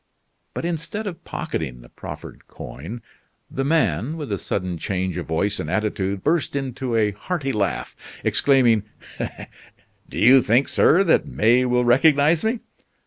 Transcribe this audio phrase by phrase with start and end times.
[0.55, 3.03] But instead of pocketing the proffered coin,
[3.51, 7.95] the man, with a sudden change of voice and attitude, burst into a hearty laugh,
[8.23, 8.81] exclaiming:
[10.09, 12.61] "Do you think, sir, that May will recognize me?"